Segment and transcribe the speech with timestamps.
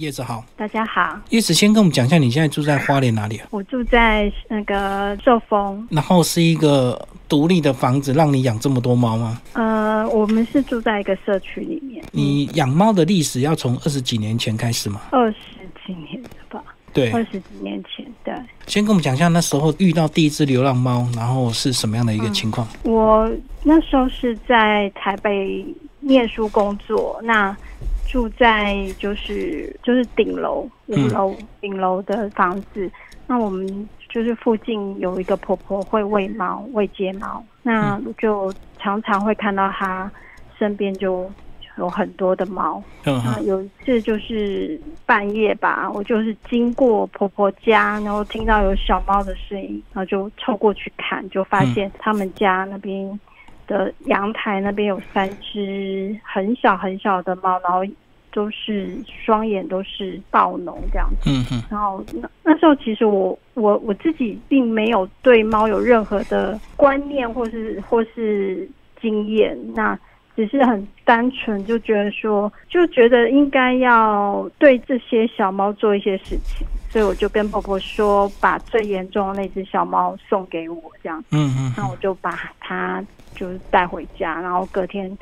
[0.00, 1.16] 叶子好，大家好。
[1.30, 3.46] 叶子先跟我们讲一下，你现在住在花莲哪里啊？
[3.52, 9.40] 我住在那个寿丰，然后是一个独立的房子，让你养这么多猫吗？
[9.52, 12.04] 呃，我们是住在一个社区里面。
[12.10, 15.00] 你养猫的历史要从二十几年前开始吗？
[15.12, 15.36] 二十
[15.86, 16.60] 几年了吧？
[16.92, 18.04] 对，二十几年前。
[18.24, 18.34] 对。
[18.66, 22.66] 先跟我们讲一下那时候遇到第一只流浪猫，然后是什么样的一个情况？
[22.82, 23.30] 我
[23.62, 25.64] 那时候是在台北
[26.00, 27.56] 念书工作，那。
[28.06, 32.90] 住在就是就是顶楼五楼顶楼的房子，
[33.26, 40.10] 那我们就是附近有一个婆婆会喂猫喂街猫，那就常常会看到她
[40.58, 41.28] 身边就
[41.78, 42.80] 有很多的猫。
[43.04, 53.18] 嗯，有一次就是半夜吧，我就是经过婆婆家，然后听到有小猫的声音，然后就凑过去看，就发现他们家那边
[53.66, 57.84] 的阳台那边有三只很小很小的猫，然后。
[58.36, 61.62] 都是双眼都是暴脓这样子，嗯哼。
[61.70, 68.68] 然后那那时候其实我我我自己并没有对猫有任何的观念或是或是
[69.00, 69.96] 经验，那
[70.34, 81.72] 只是很单纯就觉得说，就觉得应该要对这些小猫做一些事情，所以我就跟婆婆说，把最严重的那只小猫送给我这样，嗯嗯。
[81.76, 83.00] 那我就把它
[83.34, 85.16] 就是带回家，然后隔天。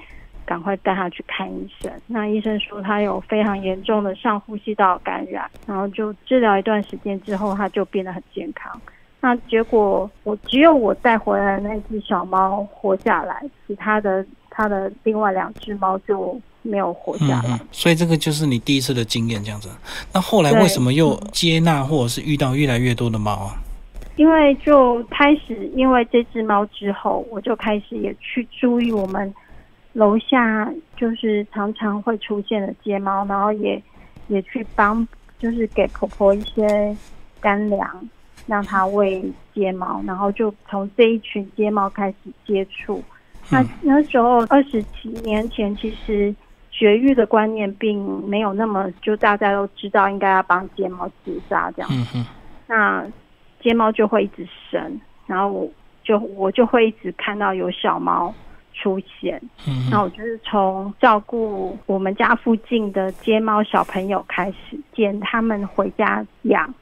[0.44, 1.90] 赶快带他去看医生。
[2.08, 8.78] 那医生说他有非常严重的上呼吸道感染，然后就治疗一段时间之后，他就变得很健康。
[9.20, 17.58] 那结果我只有我带回来那只小猫活下来，其他的他的另外两只猫就没有活下来。
[17.70, 19.70] 所以这个就是你第一次的经验，这样子。
[20.12, 23.62] 那后来为什么又接纳或者是遇到越来越多的猫啊？
[24.16, 29.32] 因为就开始因为这只猫之后，我就开始也去注意我们。
[29.94, 33.82] 楼下就是常常会出现的街猫，然后也
[34.28, 35.06] 也去帮，
[35.38, 36.96] 就是给婆婆一些
[37.42, 38.08] 干粮，
[38.46, 39.22] 让她喂
[39.54, 43.04] 街猫，然后就从这一群街猫开始接触。
[43.50, 46.34] 那那时候二十几年前，其实
[46.70, 51.90] 绝育的观念并没有那么，就大家都知道应该要帮睫毛自杀这样。
[52.66, 53.04] 那
[53.62, 55.70] 街猫就会一直生，然后我
[56.02, 58.34] 就我就会一直看到有小猫。
[58.74, 66.74] 出现，嗯那我就是从照顾我们家附近的街猫小朋友开始，捡他们回家养，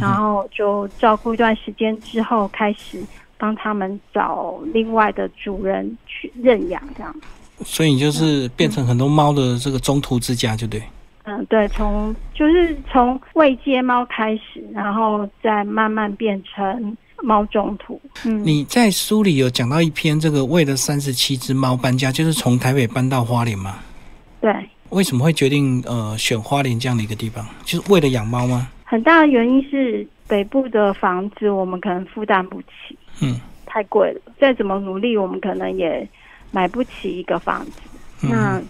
[0.00, 3.04] 然后就照顾一段时间之后，开始
[3.36, 7.14] 帮他们找另外的主人去认养，这样。
[7.64, 10.80] 所以你就是变成很多猫的这个中途之家，就对。
[10.80, 10.84] 嗯，
[11.48, 16.96] 对，从就是从喂街猫开始，然后再慢慢变成。
[17.24, 23.76] 猫中途，嗯，你在书里有讲到一篇，这个为了三十七只猫搬家，就是从台北搬到花莲吗？
[24.40, 24.52] 对。
[24.88, 27.46] 为什么会决定呃选花莲这样的一个地方？
[27.64, 28.66] 就是为了养猫吗？
[28.82, 34.20] 很大的原因是北部的房子我们可能负担不起，嗯，太贵了。
[34.40, 36.04] 再怎么努力，我们可能也
[36.50, 37.80] 买不起一个房子。
[38.22, 38.60] 那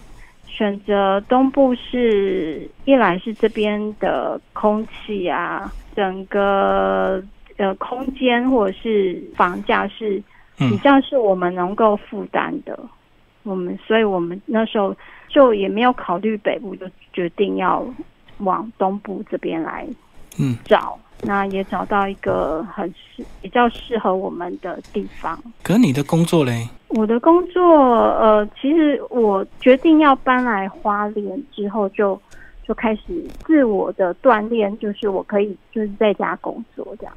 [0.55, 7.23] 选择东部是一来是这边的空气啊，整个。
[7.57, 10.21] 呃空间或者是房价是
[10.57, 12.77] 比较是我们能够负担的，
[13.43, 14.93] 我们所以我们那时候
[15.29, 17.85] 就也没有考虑北部，就决定要
[18.39, 19.85] 往东部这边来
[20.39, 25.39] 嗯找，那也找到一个很适比较适合我们的地方。
[25.61, 26.67] 可你的工作嘞？
[26.95, 27.61] 我的工作
[28.19, 32.19] 呃，其实我决定要搬来花莲之后，就
[32.63, 33.01] 就开始
[33.45, 37.13] 自我的锻炼，就是我可以就是在家工作这样。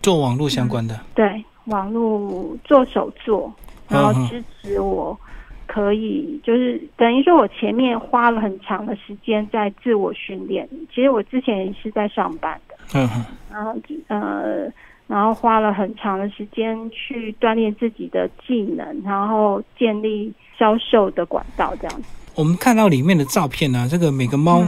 [0.00, 3.52] 做网络相关的，对网络做手作，
[3.88, 5.18] 然后支持我，
[5.66, 10.68] 可以就是等于说，我前面花了很长的时间在自我训练。
[10.94, 13.74] 其实我之前也是在上班的，嗯哼，然后
[14.06, 14.72] 呃，
[15.08, 22.08] 然后花了很长的时间去锻炼自己的技能，然后建立销售的管道，这样子。
[22.36, 24.62] 我们看到里面的照片呢，这个每个猫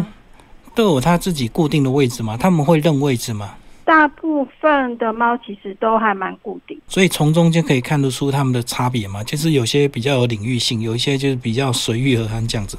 [0.74, 2.37] 都有它自己固定的位置吗？
[2.37, 3.54] 他们会认位置吗？
[3.84, 9.22] 大部分的猫其实都还蛮固定，所以从中间可以看得出它们的差别嘛。
[9.25, 12.78] 就是有些比较有领域性，有一些就是比较随遇而安这样子。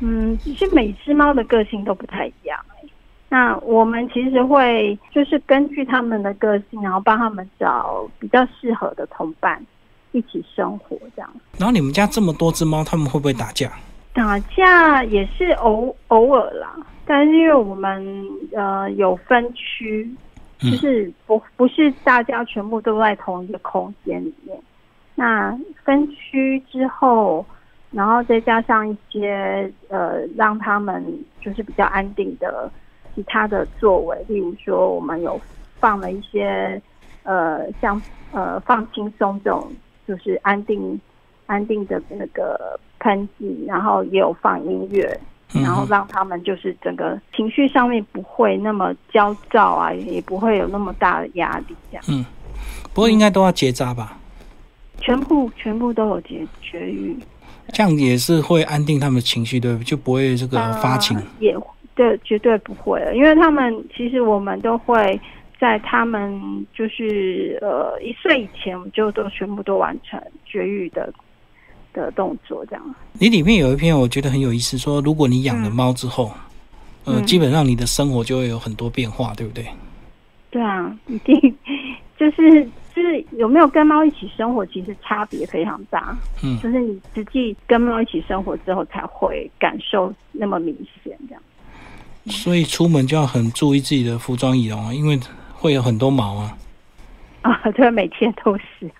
[0.00, 2.58] 嗯，其实每只猫的个性都不太一样。
[3.28, 9.60] 那我们其实会就是根据他们的个性，然后帮他们找比较适合的同伴
[10.12, 11.30] 一起生活这样。
[11.58, 13.70] 然后你们家这么多只猫，他们会不会打架？
[14.14, 16.76] 打架也是偶偶尔啦。
[17.04, 20.08] 但是因为我们呃有分区，
[20.58, 24.58] 就是不不是大家全部都在同一个空间里面。
[25.14, 27.44] 那分区之后，
[27.90, 31.04] 然后再加上一些呃，让他们
[31.40, 32.70] 就是比较安定的
[33.16, 35.40] 其他的作为，例如说我们有
[35.80, 36.80] 放了一些
[37.24, 39.68] 呃，像呃放轻松这种，
[40.06, 41.00] 就是安定
[41.46, 45.18] 安定的那个喷剂，然后也有放音乐，
[45.52, 52.04] 然后让他们就是整个情绪上面不会那么焦躁啊，也不会有那么大的压力这样。
[52.08, 52.24] 嗯，
[52.92, 54.18] 不过应该都要结扎吧？
[54.98, 57.16] 全部全部都有结绝育。
[57.72, 59.82] 这样也是会安定他们的情绪，对不？
[59.82, 61.20] 就不会这个发情。
[61.40, 61.56] 也
[61.96, 65.18] 对，绝对不会了，因为他们其实我们都会
[65.58, 71.12] 在他们就是呃一岁以前，我们就都全部都完成绝育的
[71.92, 72.94] 的动作，这样。
[73.14, 76.30] 你里面有一篇我觉得很有意思，说如果你养了猫之后，
[77.06, 79.64] 呃，基本上你的生活就会有很多变化，对不对？
[80.50, 81.56] 对啊，一定
[82.16, 82.68] 就是。
[82.96, 86.16] 就是有没有跟猫一起生活，其实差别非常大。
[86.42, 91.42] 嗯，就是你实际跟猫一起生活之后，才会感受那么明显这样。
[92.28, 95.18] 所以出门就要很注意自己的服装仪容啊，因为
[95.52, 96.56] 会有很多毛啊。
[97.42, 98.90] 啊， 对，每天都是，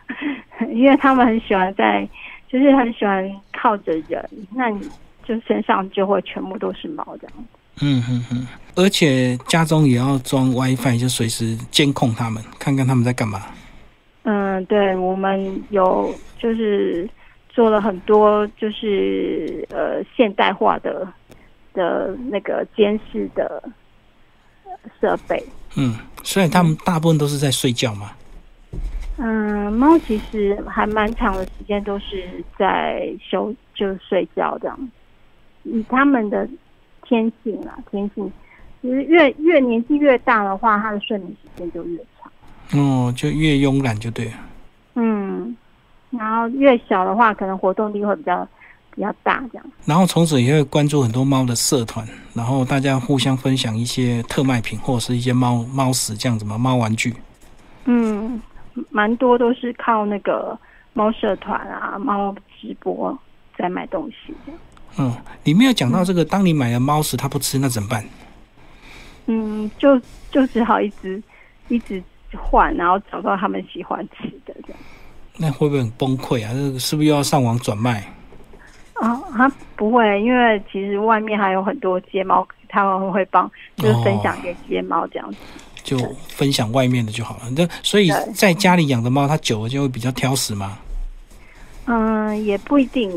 [0.72, 2.08] 因为他们很喜欢在，
[2.48, 4.24] 就是很喜欢靠着人，
[4.54, 4.88] 那你
[5.24, 7.32] 就身上就会全部都是毛这样。
[7.82, 8.46] 嗯哼哼，
[8.76, 13.42] 而且家中也要装 WiFi，就随时监控他们，看看他们在干嘛。
[14.22, 17.08] 嗯，对，我们有就是
[17.50, 21.06] 做了很多就是呃现代化的
[21.76, 23.62] 的那个监视的
[25.00, 25.40] 设备。
[25.76, 25.94] 嗯，
[26.24, 28.10] 所以他们大部分都是在睡觉吗？
[29.18, 34.90] 嗯，猫其实还蛮长的时间都是在休就睡觉这样。
[35.62, 36.48] 以他们的
[37.02, 38.30] 天性啊，天性
[38.82, 42.30] 其实越越年纪越大的话，他的睡眠时间就越长。
[42.78, 44.32] 哦，就越慵懒就对了。
[44.94, 45.56] 嗯，
[46.10, 48.46] 然后越小的话，可能活动力会比较
[48.96, 49.64] 比较大，这样。
[49.84, 52.04] 然后从此也会关注很多猫的社团，
[52.34, 57.14] 然后大家互相分享一些特卖品或者是一些猫猫食这样子嘛，猫玩具。
[57.84, 58.42] 嗯，
[58.90, 60.58] 蛮多都是靠那个
[60.92, 63.16] 猫社团啊、猫直播
[63.56, 64.52] 在卖东西的。
[64.96, 65.14] 嗯，
[65.44, 68.04] 你没有讲到这个，当你买了猫食它不吃，那怎么办？
[69.26, 70.00] 嗯，就
[70.32, 71.22] 就只好一直
[71.68, 72.02] 一直。
[72.36, 74.78] 换，然后找到他们喜欢吃的这样，
[75.38, 76.52] 那会不会很崩溃啊？
[76.52, 78.12] 这是不是又要上网转卖？
[79.00, 85.38] 啊，他不会，因为其实外面还有很多街猫，他们会帮，就是分享给街猫这样子，
[85.82, 85.98] 就
[86.28, 87.42] 分享外面的就好了。
[87.56, 90.78] 那所以在家里养的猫，它久了就会比较挑食吗？
[91.86, 93.10] 嗯，也不一定。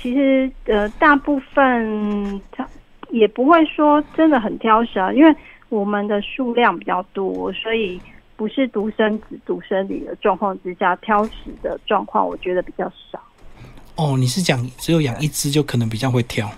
[0.00, 2.66] 其实呃，大部分它
[3.10, 5.34] 也不会说真的很挑食啊，因为
[5.68, 8.00] 我们的数量比较多，所以。
[8.36, 13.22] 不是独生子、独生女的状况之下，挑食的状况，我觉得比较少。
[13.96, 16.50] 哦，你是讲只有养一只就可能比较会挑？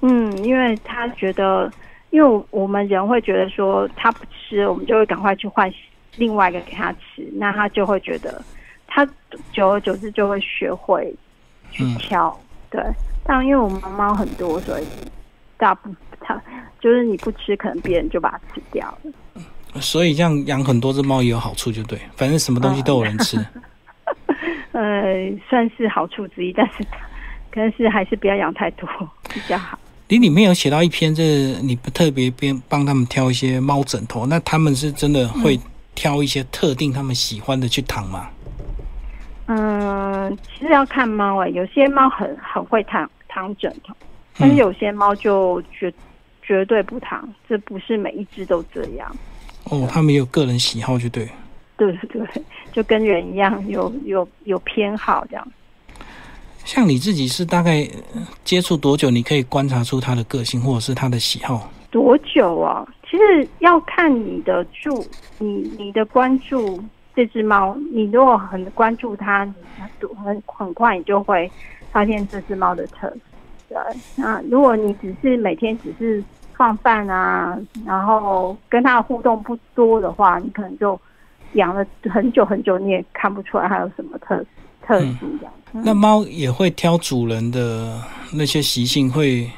[0.00, 1.70] 嗯，因为他觉得，
[2.10, 5.72] 因为我们人会觉得说他不吃，我们就会赶快去换
[6.16, 8.42] 另外一个给他吃，那他就会觉得，
[8.86, 9.06] 他
[9.52, 11.14] 久而久之就会学会
[11.70, 12.36] 去挑。
[12.68, 12.82] 对，
[13.22, 14.84] 但因为我们猫很多，所以
[15.56, 16.42] 大部分它
[16.80, 19.80] 就是你不吃，可能别人就把它吃掉了。
[19.80, 23.38] 所以这样养很多只猫也有好处，就对，反正什么东西都有人吃。
[24.72, 26.84] 呃，算是好处之一，但是，
[27.50, 28.88] 但是还是不要养太多
[29.32, 29.78] 比较好。
[30.08, 31.22] 你里面有写到一篇，这
[31.62, 35.58] 你不特别边帮他们挑一些猫枕头，那他们是真的会
[35.94, 38.28] 挑一些特定他们喜欢的去躺吗？
[39.46, 43.94] 嗯，其实要看猫哎，有些猫很很会躺躺枕头，
[44.38, 45.92] 但是有些猫就绝
[46.42, 49.16] 绝对不躺，这不是每一只都这样。
[49.64, 51.28] 哦，他们有个人喜好，就对。
[51.86, 55.48] 对 对，就跟人一样，有有有偏好这样。
[56.64, 57.88] 像你自己是大概
[58.44, 59.10] 接触多久？
[59.10, 61.70] 你可以观察出他的个性或者是他的喜好？
[61.90, 62.86] 多久啊？
[63.10, 65.04] 其实要看你的注，
[65.38, 65.46] 你
[65.78, 66.82] 你的关注
[67.16, 67.76] 这只猫。
[67.92, 69.54] 你如果很关注它，你
[70.24, 71.50] 很很快你就会
[71.90, 73.16] 发现这只猫的特色。
[73.68, 73.78] 对，
[74.16, 76.22] 那如果你只是每天只是。
[76.54, 81.00] 放饭啊，然后跟它的互动不多的话，你可能就
[81.54, 84.44] 养了很久很久，你也看不出来它有什么特
[84.80, 85.52] 特殊这样。
[85.72, 88.00] 那猫也会挑主人的
[88.34, 89.48] 那些习性，会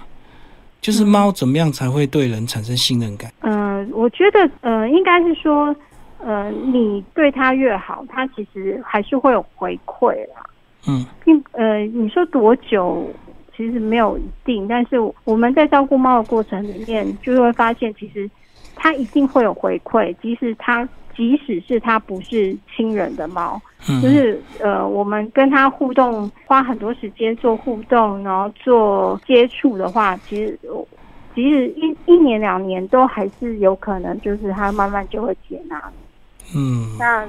[0.81, 3.33] 就是猫怎么样才会对人产生信任感？
[3.41, 5.75] 嗯，我觉得呃，应该是说，
[6.19, 10.45] 呃，你对它越好，它其实还是会有回馈啦。
[10.87, 13.11] 嗯，并呃，你说多久？
[13.57, 18.29] 其实没有一定，但是我们在照顾猫的过程里面，就会发现，其实
[18.75, 30.87] 它一定会有回馈，即使它即使是它不是亲人的猫，嗯，就是呃，我们跟它互动，花很多时间做互动，然后做接触的话，其实呃
[31.35, 36.59] 即使一一年两年，都还是有可能，就是它慢慢就会接纳你。
[36.59, 37.27] 嗯那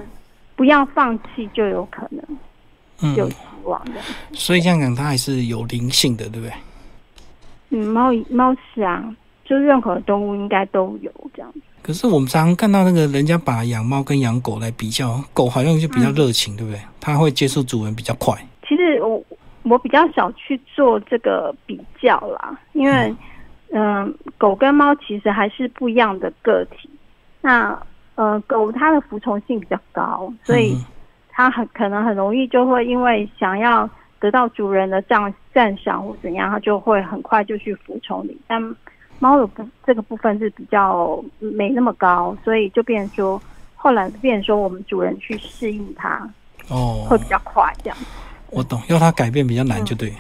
[0.56, 3.94] 不要放弃，就有可能有嗯，希望的。
[4.34, 6.54] 所以这样讲，它还是有灵性的，对不对？
[7.72, 9.04] 嗯，猫猫是啊，
[9.44, 11.54] 就任何动物应该都有这样。
[11.86, 16.82] 可是我们常常看到那个人家把养猫跟养狗来比较，狗好像就比较热情，对不对？
[17.00, 18.34] 它会接受主人比较快。
[18.68, 19.24] 其实我
[19.62, 23.16] 我比较少去做这个比较啦，因为
[23.70, 26.90] 嗯、狗跟猫其实还是不一样的个体。
[27.42, 27.80] 那
[28.16, 30.86] 呃，狗它的服从性比较高，所以嗯
[31.30, 33.88] 它很可能很容易就会因为想要
[34.20, 38.36] 得到主人的赞赞赏或怎样，它就会很快就去服从你。
[38.48, 38.60] 但
[39.20, 43.42] 猫的部这个部分是比较没那么高，所以就变成说，
[43.76, 46.30] 后来变成说我们主人去适应它
[46.70, 47.98] 哦会，比较快这样。
[48.52, 50.16] 我懂，要它改变比较难，就对了。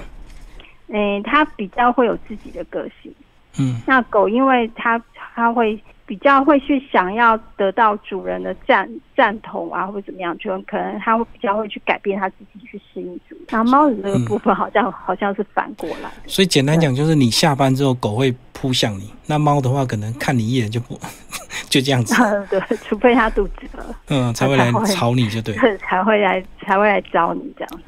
[0.87, 3.13] 诶，它比较会有自己的个性。
[3.57, 13.39] 嗯那狗因为它它会比较会去想要得到主人的赞赞同啊，或者怎么样，就可能它会比较会去改变它自己去适应主人。
[13.49, 16.11] 然后猫的这个部分好像、好像是反过来。
[16.27, 20.99] 所以简单讲，就是你下班之后，狗会扑向你；那猫的话，可能看你一眼就不，
[21.69, 22.15] 就这样子，
[22.51, 25.55] 对，除非它肚子饿，嗯，才会来吵你，就对。
[25.79, 27.81] 才会来才会来找你这样。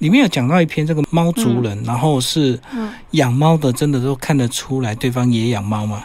[0.00, 6.04] 里面有讲到一篇这个猫族人，然后是嗯养猫的，真的都看得出来对方也养猫吗？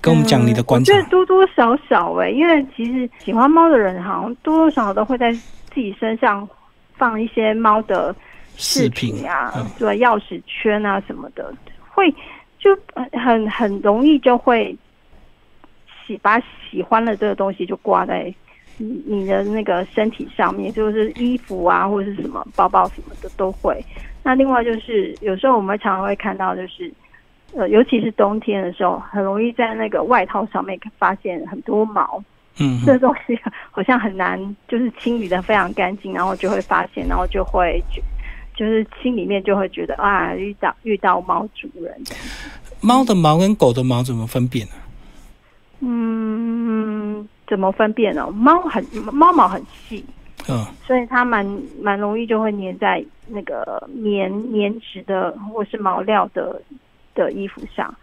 [0.00, 1.02] 跟我们讲你的观察嗯我觉。
[1.02, 6.48] 得多多少少哎、因为其实喜欢猫的人好像多多少少都会在自己身上
[6.96, 8.14] 放一些猫的
[8.56, 11.52] 饰品啊，嗯对，钥匙圈啊什么的，
[11.90, 12.10] 会
[12.58, 12.76] 就
[13.12, 14.76] 很很容易就会
[16.06, 16.40] 喜把
[16.70, 18.32] 喜欢的这个东西就挂在
[18.76, 23.84] 你你的那个身体上面，就是衣服啊或者是什么包包什么的都会。
[24.22, 26.92] 那另外就是有时候我们常常会看到就是。
[27.54, 32.22] 呃，尤其是冬天的时候，很容易在那个外套上面发现很多毛，
[32.60, 33.38] 嗯这东西
[33.70, 34.38] 好像很难，
[34.68, 38.02] 就是清理的非常干净，然后就会发现，然后就会觉
[38.54, 41.94] 就是心里面就会觉得啊，遇到遇到猫主人。
[42.80, 44.72] 猫的毛跟狗的毛怎么分辨呢、
[45.80, 48.30] 嗯，怎么分辨呢？
[48.30, 50.04] 猫很猫毛很细，
[50.48, 51.44] 嗯所以它蛮
[51.80, 56.60] 蛮容易就会粘在那个棉棉质的或是毛料的
[57.24, 57.94] 的衣服上。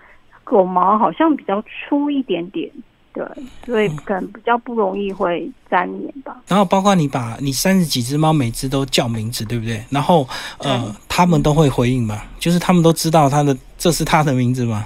[0.43, 2.69] 狗毛好像比较粗一点点，
[3.11, 3.25] 对，
[3.65, 6.39] 所以可能比较不容易会粘黏吧。
[6.47, 9.83] 然后包括你把你三十几只猫，每只都叫名字，对不对？
[9.89, 10.27] 然后
[10.59, 14.85] 呃，它们都会回应嘛，就是它们都知道它的这是它的名字吗。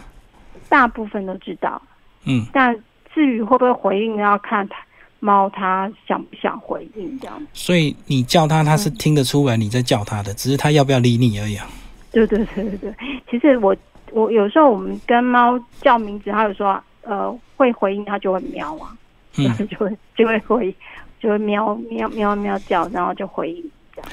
[0.69, 1.81] 大部分都知道，
[2.23, 2.73] 嗯，但
[3.13, 4.77] 至于会不会回应，要看它
[5.19, 7.41] 猫它想不想回应这样。
[7.51, 11.67] 所以你叫它，它是听得出来你在叫它的，只是它要不要理你而已、啊。
[12.13, 12.95] 对对对对对，
[13.29, 13.75] 其实我
[14.13, 18.95] 我有时候我们跟猫叫名字，它有说呃会回应，它就会喵啊，
[19.37, 20.75] 嗯， 就会就会回
[21.19, 23.63] 就会喵喵喵喵叫，然后就回应
[23.95, 24.11] 这样。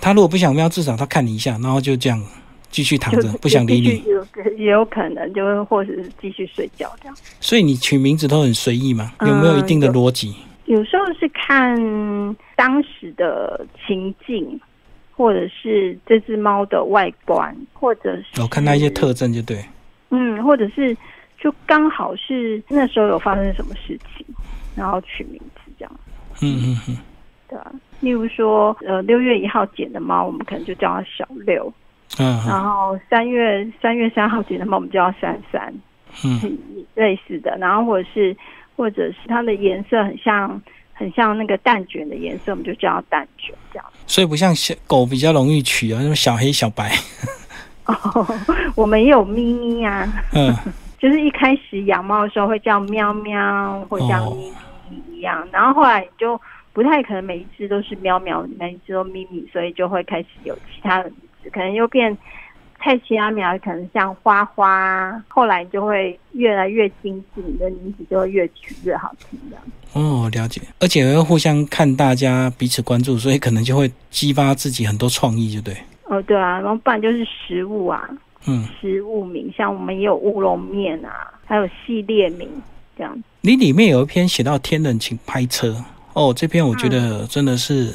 [0.00, 2.22] 它如果不想喵，至少它看你一下，然后就这样
[2.70, 4.02] 继续躺着，不想理你。
[4.10, 4.26] 有
[4.56, 7.16] 也有可能就会或者是继续睡觉这样。
[7.40, 9.12] 所以你取名字都很随意嘛？
[9.18, 10.36] 嗯有没有一定的逻辑？
[10.66, 11.76] 有时候是看
[12.54, 14.60] 当时的情境，
[15.18, 19.58] 或者是这只猫的外观，或者是我、哦看它一些特征就对。
[20.10, 20.96] 嗯，或者是
[21.40, 24.24] 就刚好是那时候有发生什么事情，
[24.76, 25.92] 然后取名字这样，
[26.40, 26.96] 嗯嗯嗯，
[27.48, 27.72] 对啊。
[27.98, 31.68] 例如说，呃，六月一号捡的猫，我们可能就叫它小六；
[32.20, 35.74] 嗯然后三月三月三号捡的猫，我们叫它三三，
[36.24, 36.56] 嗯
[36.94, 37.56] 类似的。
[37.58, 38.36] 然后或者是
[38.76, 40.62] 或者是它的颜色很像
[40.98, 43.86] 很像那个蛋卷的颜色，我们就叫它蛋卷这样。
[44.06, 46.92] 所以不像小狗比较容易取啊，什么小黑小白。
[47.86, 48.26] 哦，
[48.74, 50.52] 我们也有咪咪啊，嗯
[50.98, 54.52] 就是一开始养猫的时候会叫喵喵，或叫哦咪
[54.90, 56.38] 咪一样，然后后来就
[56.72, 62.16] 不太可能每一只都是喵喵，每一只都咪咪，所以就会开始有其他的名字，可能又变
[62.80, 69.64] 蔡奇阿苗，可能像花花，后来就会越来越精致，你的名字就会越取越好听这样。
[69.94, 70.60] 哦，了解。
[70.78, 75.76] 而且会互相看大家彼此关注，所以可能就会激发自己很多创意，就对。
[76.04, 78.08] 哦，对啊，然后不然就是食物啊，
[78.46, 82.48] 嗯，食物名，像我们也有乌龙面啊，还有系列名
[82.96, 83.22] 这样。
[83.40, 85.84] 你里面有一篇写到天冷请拍车
[86.18, 87.94] 哦，这篇我觉得真的是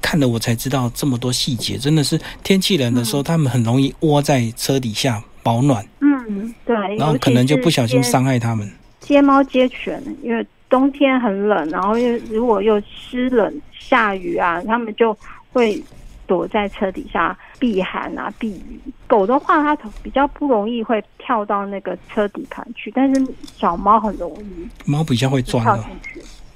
[0.00, 8.70] 看了我才知道这么多细节，真的是天气冷的时候，他们很容易窝在车底下保暖，嗯，对，然后可能就不小心伤害他们。
[9.00, 15.16] 接猫接犬，因为冬天很冷，然后又如果又湿冷下雨啊，他们就
[15.52, 15.82] 会
[16.28, 18.80] 躲在车底下避寒啊避雨。
[19.08, 24.68] 狗的话，它比较不容易会跳到那个车底盘去，但是小猫很容易。
[24.88, 25.84] 猫比较会钻的。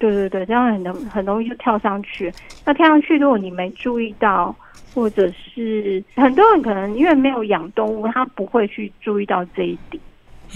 [0.00, 2.32] 对对对，这样很容很容易就跳上去。
[2.64, 4.52] 那跳上去，如果你没注意到，
[4.94, 10.02] 或者是很多人可能因为没有养动物，他不会去注意到这一点。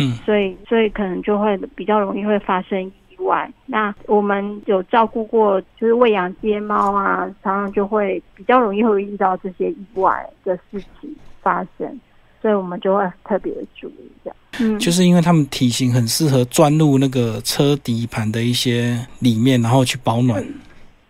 [0.01, 3.49] 嗯，所以所以可能就会比较容易会发生意外。
[3.67, 12.01] 那我们有照顾过，就是喂养街猫啊，常常就会比较容易会遇到这些意外的事情发生，
[12.45, 14.37] 所以我们就会特别的注意这样。
[14.61, 20.45] 嗯，就是因为他们体型很适合钻入那个车底盘的一些里面，然后去保暖。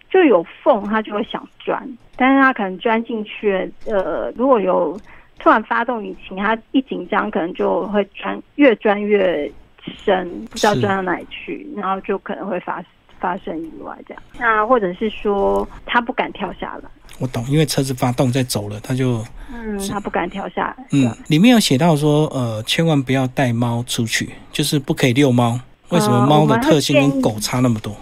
[0.09, 1.83] 就有缝，它就会想钻，
[2.15, 4.97] 但是它可能钻进去，呃，如果有。
[5.41, 9.51] 突然发动引擎，它一紧张，可能就会钻越钻越
[9.85, 12.83] 深，不知道钻到哪里去，然后就可能会发
[13.25, 14.23] 发生意外这样。
[14.39, 16.91] 那或者是说，他不敢跳下来。
[17.19, 20.87] 我懂，因为车子发动在走了，他就嗯，他不敢跳下来。
[20.93, 25.59] 嗯，里面有写到说，呃，千万不要带猫出去，就是不可以遛猫。
[25.89, 27.97] 为什么猫的特性跟狗差那么多？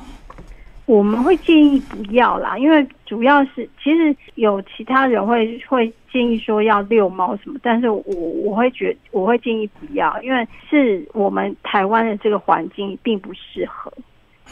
[0.87, 8.02] 我们会建议不要啦，因为主要是其实有其他人会会建议说要遛猫什么，但是我
[8.45, 13.93] 我会觉我会建议不要，因为是我们台湾的这个环境并不适合。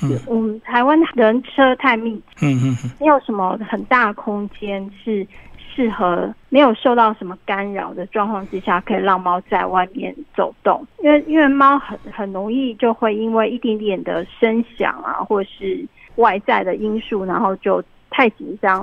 [0.03, 5.27] 嗯，我们台湾人车太密集，嗯嗯嗯，没有什么很大空间是
[5.75, 10.87] 适合没有受到什么干扰的状况之下，可以让猫在外面走动。
[11.03, 15.85] 因为因为猫很很容易就会因为一点点的声响啊，或是
[16.17, 18.83] 外在的因素，然后就太紧张，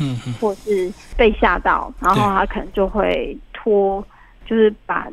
[0.00, 4.04] 嗯，或是被吓到，然后它可能就会脱，
[4.46, 5.08] 就是把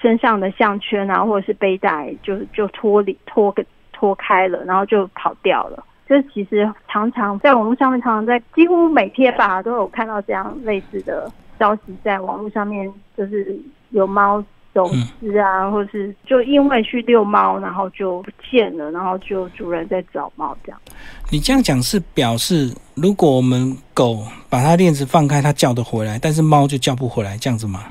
[0.00, 3.64] 身上的项圈啊，或者是背带，就就脱离脱个
[4.00, 5.84] 脱开了，然后就跑掉了。
[6.08, 13.56] 就是其实常常在网络上面，常常在几乎每天吧都有看到这样类似的消息，在网络上面就是
[13.90, 14.42] 有猫。
[14.72, 14.88] 走
[15.20, 20.80] 失啊，或是就因为去遛猫，然后就不见了，然后就主人在找猫这样。
[21.28, 27.86] 你这样讲是表示，如果我们狗把它链子放开，它叫得回来，但是猫就叫不回来，这样子吗？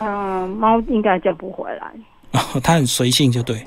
[0.00, 1.92] 嗯，猫应该叫不回来。
[2.32, 3.64] 哦，它很随性，就对。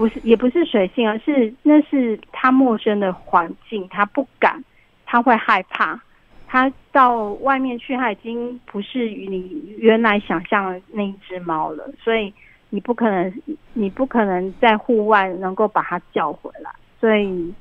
[0.00, 4.64] 不是，也不是水性，而是那是它陌生的环境，它不敢，
[5.04, 6.00] 它会害怕。
[6.48, 12.32] 它到外面去，它已经不是与你原来想象的那一只猫了，所以
[12.70, 13.42] 你不可能，
[13.74, 16.70] 你不可能在户外能够把它叫回来。
[16.98, 17.52] 所以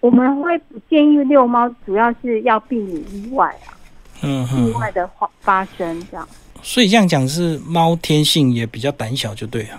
[0.00, 3.76] 我们会不建议遛猫，主要是要避免意外啊，
[4.22, 6.26] 嗯，意外的发发生这样。
[6.62, 9.78] 所以这样讲是猫天性也比较胆小，就对了。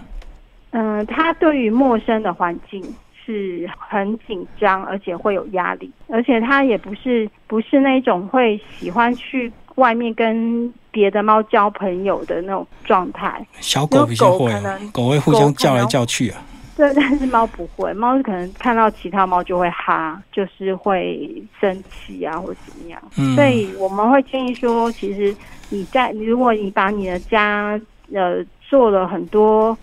[0.71, 2.84] 嗯，它对于陌生的环境。
[3.23, 13.45] 是很紧张，而且会有压力，而且它也不是不是那种会喜欢去外面跟别的猫交朋友的那种状态。
[13.60, 14.51] 小狗比较会，
[14.91, 16.41] 狗会互相叫来叫去啊。
[16.75, 22.99] 对，但是猫不会，猫可能看到其他猫就会哈，就是会生气啊，或怎么样。
[23.19, 25.34] 嗯，所以我们会建议说，其实
[25.69, 27.79] 你在如果你把你的家
[28.12, 29.77] 呃做了很多。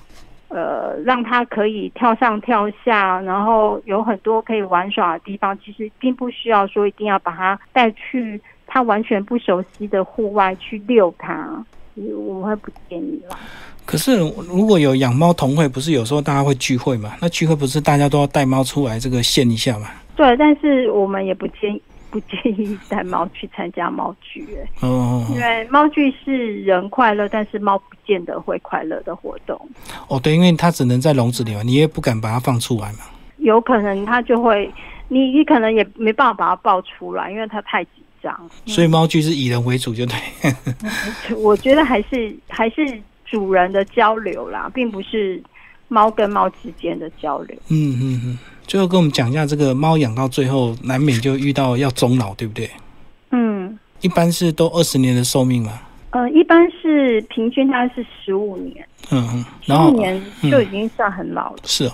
[0.49, 5.59] 呃，让它可以跳上跳下，然后有很多可以玩耍的地方。
[5.59, 13.37] 其实并不需要说一定要把它带去它完全不熟悉的户外去遛它，我们会不建议啦。
[13.85, 17.13] 可是如果有养猫同会，不是有时候大家会聚会嘛？
[17.21, 19.89] 那聚会不是大家都要带猫出来这个现一下嘛？
[20.17, 21.83] 对，但是我们也不建议。
[22.11, 29.61] 不建议带猫去参加猫聚，哎，哦，因为猫聚是人快乐，但是猫不见得会快乐的活动。
[30.09, 33.01] 哦，对，因为它只能在笼子里嘛，你也不敢把它放出来嘛。
[33.39, 34.71] 有可能它就会，
[35.09, 38.51] 你你可能也没办法把它抱出来，因为它太紧张。
[38.67, 40.17] 所以猫聚是以人为主，就对。
[41.37, 45.43] 我觉得还是还是主人的交流啦，并不是
[45.89, 47.57] 猫跟猫之间的交流。
[47.69, 48.39] 嗯嗯嗯。
[48.69, 52.71] 最后跟我们讲一下，这个猫养到最后难免就遇到要终老，对不对？
[53.31, 55.81] 嗯，一般是都二十年的寿命嘛。
[56.11, 58.87] 呃，一般是平均大概是十五年。
[59.11, 61.57] 嗯嗯，然后年就已经算很老了。
[61.65, 61.93] 是哦，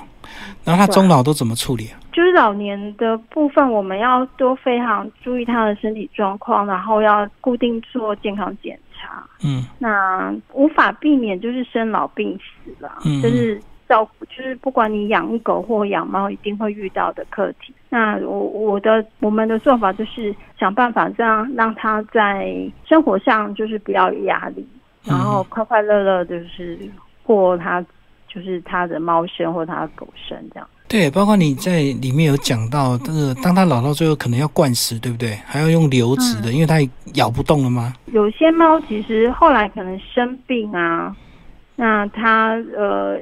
[0.64, 2.00] 然后它终老都怎么处理啊？
[2.12, 9.24] 就是老年的部分，我们要都非常注意他的身体状况，然后要固定做健康检查。
[9.44, 13.60] 嗯，那无法避免就是生老病死了，嗯就是。
[13.88, 17.74] 照顾就是不管你养狗或养猫，一定会遇到的课题。
[17.88, 22.54] 那我我的我们的做法就是想办法这样让它在
[22.86, 24.66] 生活上就是不要有压力，
[25.04, 26.78] 然后快快乐乐就是
[27.22, 27.84] 过它
[28.26, 30.68] 就是它的猫生或它的狗生这样。
[30.86, 35.30] 对，包括你在里面有讲到，这个当它老到最后可能要灌食，对不对？
[35.46, 36.76] 还要用流质的，因为它
[37.14, 37.94] 咬不动了吗？
[38.12, 41.16] 有些猫其实后来可能生病啊，
[41.74, 43.18] 那它呃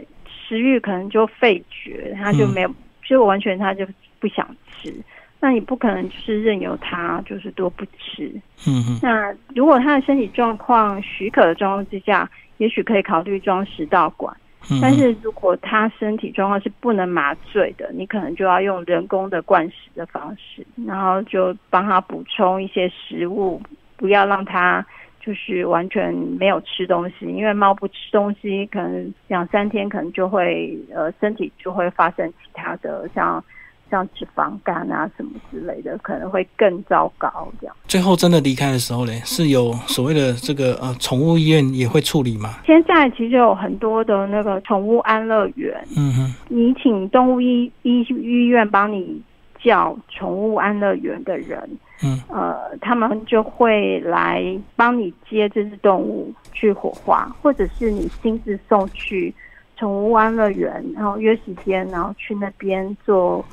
[0.53, 2.71] 食欲可能就废绝，他就没有，
[3.03, 3.87] 就完全他就
[4.21, 4.95] 不想吃。
[5.41, 8.31] 那你不可能就是任由他就是都不吃。
[8.69, 8.99] 嗯嗯。
[9.03, 14.37] 那如果他的身体状况许可的状况之下，也许可以考虑装食道管。
[14.81, 23.59] 但是如果他身体状况是不能麻醉的，你可能就要用人工的灌食的方式，然后就帮他补充一些食物，
[23.97, 24.87] 不要让他
[25.25, 33.43] 就是完全没有吃东西，因为猫不吃东西，可能两三天可能就会呃身体就会发生其他的像。
[33.91, 37.47] 像脂肪肝啊什么之类的，可能会更糟糕。
[37.61, 42.55] 这样，最后真的离开的时候呢，是有所谓的这个呃宠物医院也会处理吗？
[42.65, 49.21] 现在其实有很多的那个宠物安乐园，嗯哼，你请动物医医医院帮你
[49.63, 51.69] 叫宠物安乐园的人，
[52.03, 54.45] 嗯，呃，他们就会来
[54.77, 59.35] 帮你接这只动物去火化，或者是你亲自送去
[59.77, 63.45] 宠物安乐园，然后约时间，然后去那边做。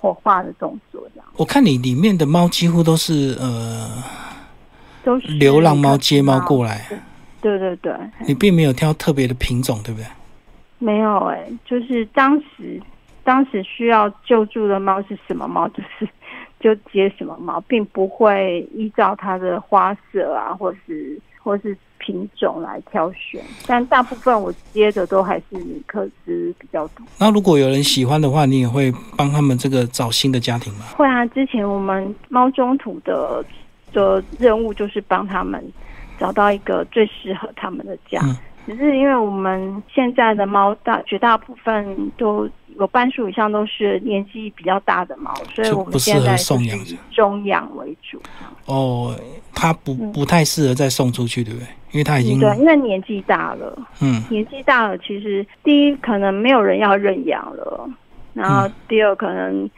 [0.00, 1.26] 火化的动作，这样。
[1.36, 4.00] 我看你里面的猫几乎都是呃，
[5.02, 6.86] 都是流浪猫接猫过来。
[7.40, 7.92] 对对对。
[8.24, 10.06] 你并没有挑特别的品种，对不对？
[10.78, 12.80] 没有哎，就是当时
[13.24, 16.08] 当时需要救助的猫是什么猫，就是
[16.60, 21.76] 就接什么猫，并不会依照它的花色啊，或是或是。
[22.00, 27.04] 品种来挑选，但大部分我接的都还是米克斯比较多。
[27.18, 30.86] 那如果有人喜欢的话，你也会帮他们这个找新的家庭吗？
[30.96, 33.44] 会啊，之前我们猫中途的
[33.92, 35.62] 的任务就是帮他们
[36.20, 38.22] 找到一个最适合他们的家。
[38.64, 42.48] 只是因为我们现在的猫大绝大部分都。
[42.78, 46.78] 有半数以上都是年纪比较大的猫，所以我们现在送养
[47.10, 48.20] 中养为主。
[48.66, 49.14] 哦，
[49.52, 51.66] 它不不太适合再送出去，对不对？
[51.90, 53.76] 因为它已经对，因为年纪大了。
[54.00, 57.88] 嗯，年纪大了，其实第一可能没有人要认养了，
[58.32, 59.68] 然后第二可能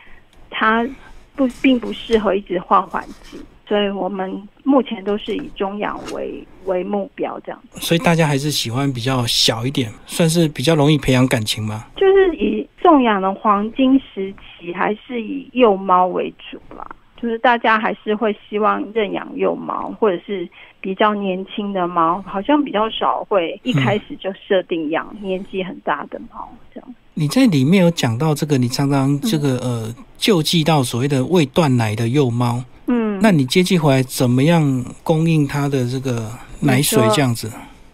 [0.50, 0.86] 它
[1.34, 3.40] 不并不适合一直换环境。
[3.70, 4.28] 所以我们
[4.64, 7.62] 目前都是以中养为为目标，这样。
[7.74, 11.86] 所以大家还是喜欢比较小一点，算是比较容易培养感情吗？
[11.94, 16.84] 就是以送养的黄金时期，还是以幼猫为主啦。
[17.22, 20.48] 就是大家还是会希望认养幼猫，或者是
[20.80, 26.94] 比较年轻的猫，好像比较少会一开始就设定养年纪很大的猫这样。
[27.14, 32.64] 你在里面有讲到这个，你常常这个呃救济到所谓的未断奶的幼猫。
[32.92, 37.48] 嗯，那你接寄回来怎么样供应它的这个奶水这样子？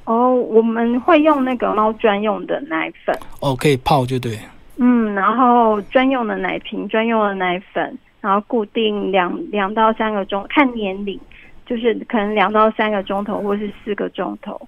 [0.05, 4.39] 哦，我们会用那个猫专用的奶粉，哦，可以泡就对。
[4.79, 11.21] 嗯，然后专用的奶瓶、专用的奶粉，然后固定两两到三个钟，看年龄，
[11.67, 14.59] 就是可能两到三个钟头，或是四个钟头，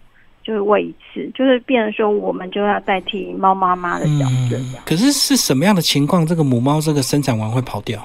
[0.43, 4.59] 就是喂一次，就是变成说我们就要代替猫妈妈的角色。
[4.85, 7.99] 可是是什么样的情况，这个母猫这个生产完会跑掉？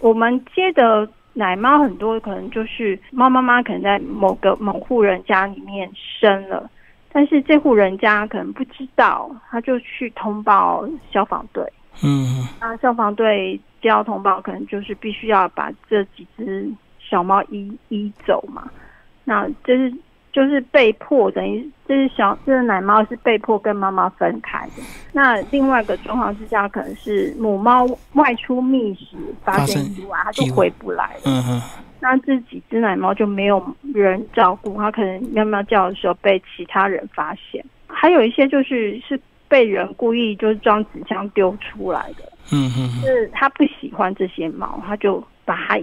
[0.00, 1.08] 我们接的。
[1.34, 6.70] 奶猫很多可能就是猫妈妈可能在某个某户人家里面生了，
[7.12, 11.64] 但是这户人家可能不知道，他就去通报消防队。
[12.02, 18.70] 嗯，那消防队接到通报，可能就是必须要把这几只小猫移移走嘛。
[19.24, 19.92] 那这是。
[20.32, 24.82] 就是被迫，等于就是小，就是奶猫是被迫跟妈妈分开的。
[25.12, 31.20] 那另外一个状况之下，可能是母猫外出觅食发生意外，它就回不来了。
[31.26, 31.62] 嗯哼。
[32.00, 37.62] 那这几只奶猫就没有人照顾，它可能喵喵叫的时候被其他人发现。
[37.86, 42.32] 还有一些就是是被人故意就是装纸箱丢出来的。
[42.52, 42.88] 嗯哼。
[43.02, 45.78] 是他不喜欢这些猫，他就把它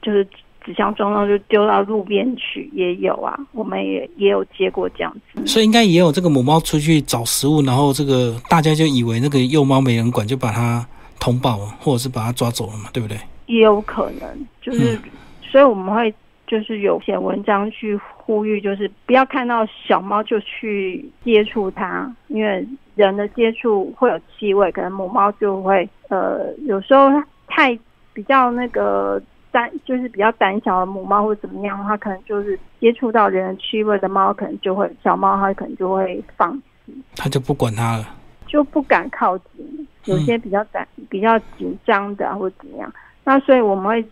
[0.00, 0.24] 就是。
[0.64, 5.46] 纸箱装装就丢到路边去，也有啊，我们也也有接过这样子。
[5.46, 10.86] 所以应该也有这个母猫出去找食物，然后这个大家就以为那个幼猫没人管，就把它
[11.18, 13.16] 通报了，或者是把它抓走了嘛，对不对？
[13.46, 14.28] 也有可能，
[14.60, 14.98] 就是
[15.42, 16.12] 所以我们会
[16.46, 27.08] 就是有写文章去呼吁，就是不要看到小猫就去接触它，因为人的接触会有气味，可能母猫就会呃有时候
[27.48, 27.76] 太
[28.12, 29.20] 比较那个。
[29.52, 36.52] 胆就是比较胆小的母猫或怎么样，它可能就是接触到人的气味的猫，可能就会小猫，它可能就会放
[36.86, 38.08] 弃，它就不管它了，
[38.46, 39.86] 就不敢靠近。
[40.06, 42.90] 有些比较胆、比较紧张的或怎么样，
[43.22, 44.04] 那所以我们会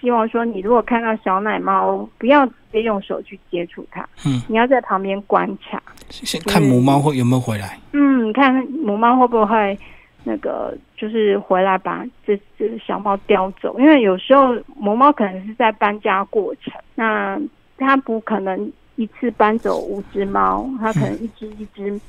[0.00, 9.76] 希望说，你如果看到小奶猫，不要直接用手去接触它，嗯，你要在旁边观察，先看母猫会有没有回来，嗯，看母猫会不会
[10.24, 17.40] 那个就是回来把这这小猫叼走，因为有时候母猫可能是在搬家过程，那
[17.76, 22.00] 它不可能一次搬走五只猫，它可能一只一只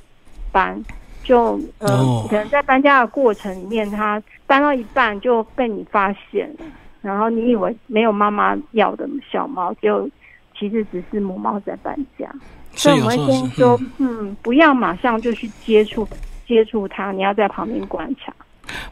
[0.52, 0.80] 搬，
[1.23, 6.65] 就呃、哦可能在搬家的过程里面，它搬到一半就被你发现了，
[7.02, 10.08] 然后你以为没有妈妈要的小猫，就
[10.56, 12.30] 其实只是母猫在搬家。
[12.76, 16.08] 所以我们会有时候是建议说嗯，，嗯，不要马上就去接触
[16.47, 18.34] 接触它，你要在旁边观察，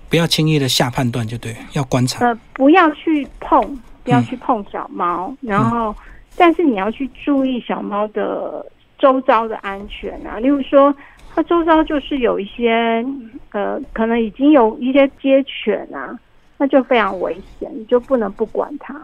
[0.09, 2.25] 不要轻易的下判断，就对，要观察。
[2.25, 3.61] 呃，不要去碰，
[4.03, 5.95] 不嗯要去碰小猫，然后，
[6.35, 8.65] 但是你要去注意小猫的
[8.97, 10.93] 周遭的安全啊，例如说。
[11.33, 13.05] 它周遭就是有一些，
[13.51, 16.19] 呃，可能已经有一些街犬啊，
[16.61, 18.95] 那就非常危险，你就不能不管它。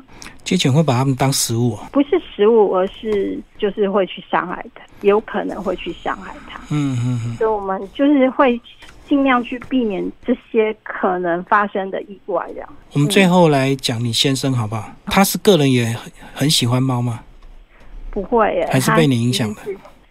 [0.44, 1.80] 街犬会把它们当食物、哦。
[1.92, 6.60] 不是食物，而是就是会去伤害它，有可能会去伤害它。
[6.70, 7.36] 嗯嗯嗯。
[7.38, 8.62] 所以我们就是会
[9.08, 12.70] 尽量去避免这些可能发生的意外，这样。
[12.94, 14.92] 我们最后来讲你先生好不好？
[15.08, 17.22] 他是个人也很很喜欢猫吗？
[18.12, 19.62] 不会耶，还是被你影响的？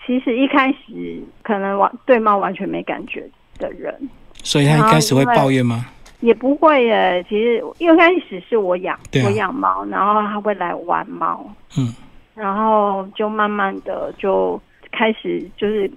[0.05, 3.25] 其实一开始可能完对猫完全没感觉
[3.57, 3.97] 的人，
[4.43, 5.87] 所以他一开始会抱怨吗？
[6.21, 7.25] 也不会耶。
[7.29, 11.95] 其实一开始是我养，啊我养猫，然后它会来玩猫，嗯，
[12.35, 14.61] 然后就慢慢的就
[14.93, 15.91] 开始就是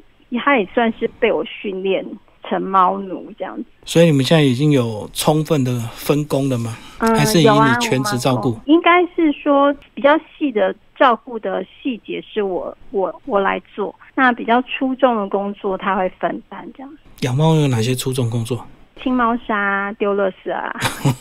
[0.44, 2.06] 它也算是被我训练
[2.48, 3.66] 成猫奴这样子。
[3.86, 6.78] 所以你们现在已经有充分的分工了吗？
[7.00, 16.98] 嗯，还是以你全职照顾应该是说比较细的照顾的细节是我我我来做，那比较出众的工作他会分担这样。
[17.22, 18.66] 养猫有哪些出众工作？
[19.00, 20.74] 清猫砂、丢垃圾啊，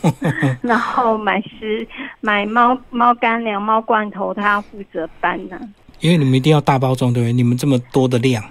[0.63, 1.87] 然后买食、
[2.21, 5.59] 买猫猫干粮、猫罐头，他要负责搬呢、
[6.01, 7.33] 因为你们一定要大包装，对不对？
[7.33, 8.45] 你们这么多的量，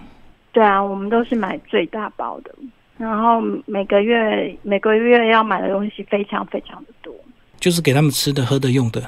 [0.52, 2.52] 对啊，我们都是买最大包的，
[2.98, 7.14] 然后每个月每个月要买的东西非常非常的多。
[7.60, 9.02] 就是给他们吃的、喝的、用的。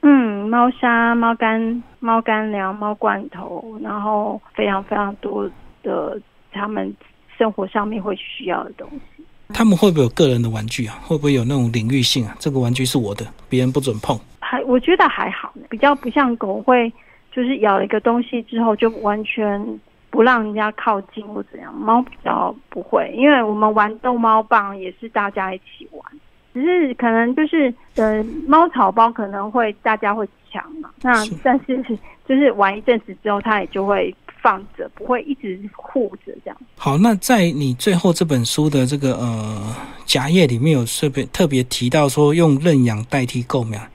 [0.00, 5.50] 嗯，猫砂、猫干、猫干粮、猫罐头，然后非常非常多
[5.82, 6.20] 的
[6.52, 6.94] 他们
[7.36, 9.13] 生活上面会需要的东西。
[9.52, 10.98] 他们会不会有个人的玩具啊？
[11.02, 12.34] 会不会有那种领域性啊？
[12.38, 14.18] 这个玩具是我的，别人不准碰。
[14.40, 16.92] 还我觉得还好，比较不像狗会，
[17.32, 19.62] 就是咬了一个东西之后就完全
[20.10, 21.74] 不让人家靠近或怎样。
[21.74, 26.04] 猫比较不会，因为我们玩逗猫棒也是大家一起玩，
[26.52, 31.82] 只是可能就是呃猫草包可能会大家会抢嘛，那是但是
[32.26, 36.56] 就是玩一阵子之后，它也就会放着，不会一直护着这样。
[36.76, 43.88] 好，那在你最后这本书的这个呃夹页里面有特别特别提到说用认养代替购买，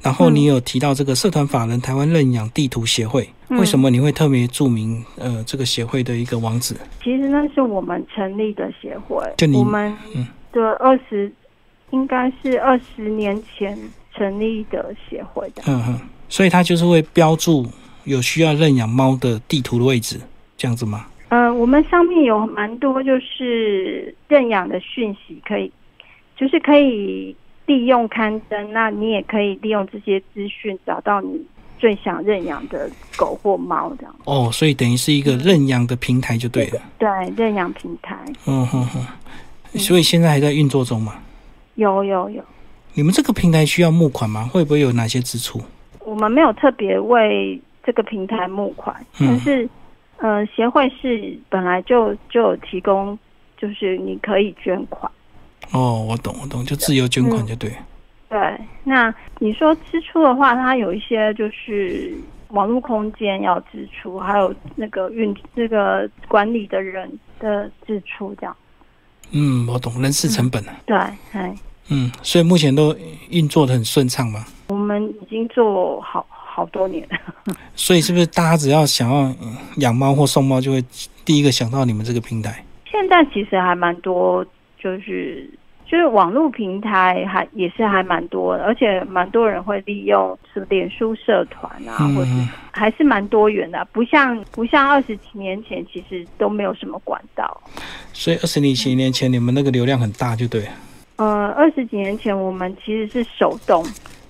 [0.00, 6.74] 然后你有提到这个社团法人台湾认养地图协会，嗯为什么你会特别注明呃这个协会的一个网址？
[7.04, 11.30] 其实那是我们成立的协会，就你我们嗯的二十
[11.90, 13.78] 应该是二十年前
[14.14, 15.62] 成立的协会的。
[15.66, 17.66] 嗯哼，所以它就是会标注
[18.10, 20.20] 有需要认养猫的地图的位置，
[20.56, 21.06] 这样子吗？
[21.28, 25.70] 呃，我们上面有蛮多就是认养的讯息，可以
[26.36, 27.34] 就是可以
[27.66, 31.40] 利用刊登，那你也可以利用这些资讯找到你
[31.78, 34.14] 最想认养的狗或猫这样。
[34.24, 36.82] 哦，所以等于是一个认养的平台就对了。
[36.98, 39.06] 对，认养平台嗯哼哼，
[39.78, 41.14] 所以现在还在运作中嘛？
[41.76, 42.42] 有有有，
[42.94, 44.50] 你们这个平台需要募款吗？
[44.52, 45.62] 会不会有哪些支出？
[46.00, 49.68] 我们没有特别为这个平台募款，嗯但是
[50.18, 53.18] 呃，协会是本来就就有提供，
[53.56, 55.10] 就是你可以捐款。
[55.72, 57.72] 哦，我懂，我懂，就自由捐款就对。
[58.28, 58.38] 对，
[58.84, 62.12] 那你说支出的话，它有一些就是
[62.50, 68.56] 网络空间要支出，还有那个运这个管理的人的支出，这样。
[69.32, 70.74] 嗯，我懂，人事成本啊。
[70.86, 70.96] 对，
[71.32, 71.54] 哎，
[71.88, 72.94] 嗯，所以目前都
[73.30, 74.44] 运作的很顺畅嘛。
[74.68, 77.06] 我们已经做好好多年。
[77.76, 80.84] 所以是不是大家只要想要嗯养猫或送猫，就会
[81.24, 82.64] 第一个想到你们这个平台？
[82.90, 84.44] 现在其实还蛮多，
[84.78, 85.48] 就是
[85.86, 92.30] 就是网络平台还也是还蛮多的，而且蛮多人会利用是脸书社团啊，嗯或者
[92.72, 97.62] 还是蛮多元的，不像不像二十几年前，其实都没有什么管道。
[98.12, 100.68] 所以二十几年前你们那个流量很大，就对了。
[101.16, 103.84] 呃，二十几年前我们其实是手动，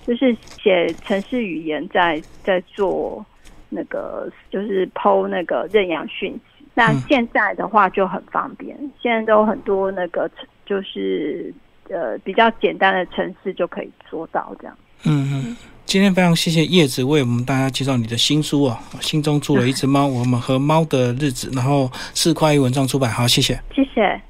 [0.05, 3.25] 就是写城市语言在在做
[3.69, 6.65] 那个就是剖那个认养讯息。
[6.73, 10.29] 那嗯现在的话就很方便，现在都很多那个
[10.65, 11.53] 就是
[11.89, 14.77] 呃比较简单的城市就可以做到这样。
[15.05, 15.57] 嗯嗯。
[15.83, 23.59] 今天非常谢谢叶子为我们大家介绍你的新书啊，心中住了一只猫，我们和猫的日子，然后四块一文创出版，好，谢谢。
[23.75, 24.21] 谢谢。